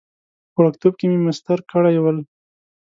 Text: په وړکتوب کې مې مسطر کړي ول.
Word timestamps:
په 0.53 0.57
وړکتوب 0.61 0.93
کې 0.99 1.05
مې 1.11 1.19
مسطر 1.27 1.57
کړي 1.71 1.97
ول. 1.99 2.17